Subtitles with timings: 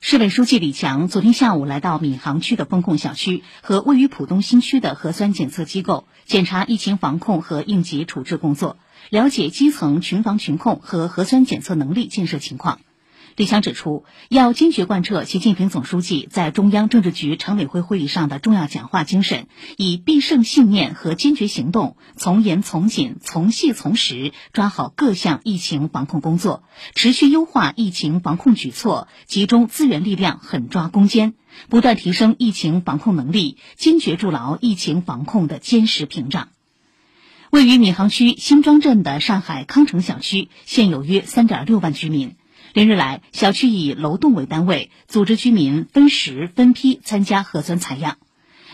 [0.00, 8.76] 市委书记李强昨天下午来到闵行区的风控小区和位于浦东新区的核酸检测机构，检查疫情防控和应急处置工作，
[9.10, 12.78] 了解基层群防群控和核酸检测能力建设情况。
[13.38, 19.46] 李强指出，要坚决贯彻习近平总书记在中央政治局常委会会议上的重要讲话精神，
[19.76, 26.64] 以必胜信念和坚决行动，从严从紧、从细从实抓好各项疫情防控工作，
[26.96, 31.34] 持续优化疫情防控举措，集中资源力量狠抓攻坚，
[31.68, 36.48] 不断提升疫情防控能力，坚决筑牢疫情防控的坚实屏障。
[37.50, 42.34] 位于闵行区新庄镇的上海康城小区，现有约三点六万居民。
[42.74, 48.18] 连日来，小区以楼栋为单位，组织居民分时分批参加核酸采样。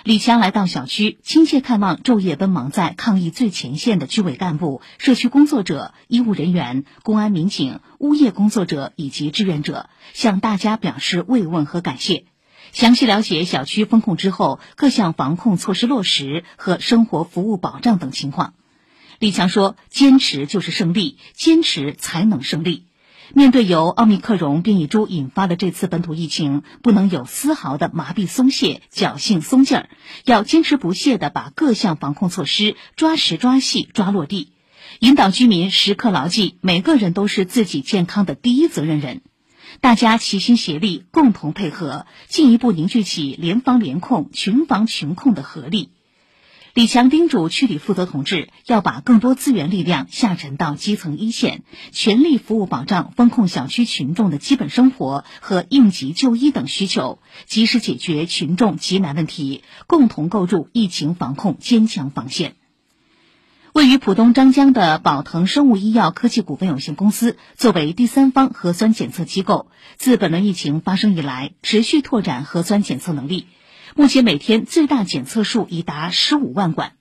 [0.03, 12.27] 李强来到小区，亲切看望昼夜奔忙在抗疫最前线的居委干部、社区工作者、医务人员、公安民警、物业工作者以及志愿者，向大家表示慰问和感谢。
[12.73, 18.55] 详细了解小区封控之后各项防控措施落实和生活服务保障等情况。
[19.21, 22.85] 李强说：“坚持就是胜利，坚持才能胜利。”
[23.33, 29.89] 面对由奥密克戎变异株引发的这次本土疫情，不能有丝毫的麻痹松懈、侥幸松劲儿，
[30.25, 34.53] 要坚持不懈地把各项防控措施抓实抓细抓落地，
[35.01, 39.23] 引导居民时刻牢记每个人都是自己健康的第一责任人，
[39.81, 45.91] 大家齐心协力，共同配合，进一步凝聚起联防联控、群防群控的合力。
[46.75, 62.57] 李强叮嘱区里负责同志，要把更多资源力量下沉到基层一线，全力服务保障封控小区群众的基本生活和应急就医等需求，及时解决群众急难问题，共同构筑疫情防控坚强防线。
[63.73, 73.47] 位于浦东张江的宝腾生物医药科技股份有限公司，作为第三方核酸检测机构，自本轮疫情发生以来，持续拓展核酸检测能力。
[73.97, 76.95] 目前每天最大检测数已达十五万管。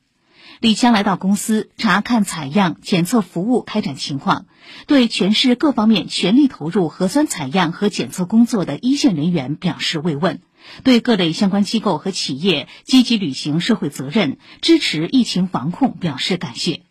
[0.59, 4.45] 李强来到公司查看采样检测服务开展情况，
[4.85, 10.41] 对全市各方面全力投入核酸采样和检测工作的一线人员表示慰问，
[10.83, 16.83] 对各类相关机构和企业积极履行社会责任、支持疫情防控表示感谢。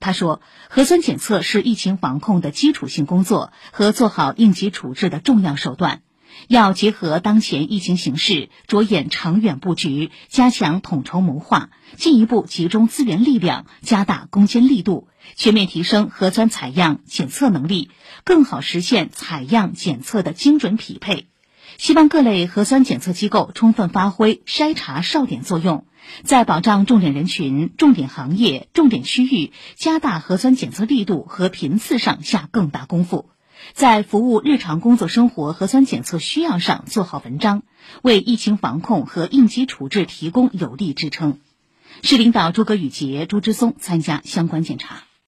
[0.00, 6.00] 他说：“核酸检测是疫情防控的基础性工作和做好应急处置的重要手段。”
[6.48, 17.90] 要结合当前疫情形势，着眼长远布局，加强统筹谋划，进一步集中资源力量，加大攻坚力度，全面提升核酸采样检测能力，
[18.24, 21.26] 更好实现采样检测的精准匹配。
[21.78, 25.86] 希望各类核酸检测机构充分发挥筛查哨点作用，
[26.22, 33.31] 在保障重点人群、重点行业、重点区域加大核酸检测力度和频次上下更大功夫。
[33.72, 37.62] 在服务日常工作生活核酸检测需要上做好文章，
[38.02, 41.38] 为疫情防控和应急处置提供有力支撑。
[42.02, 45.04] 市领导诸葛宇杰、朱之松参加相关检查。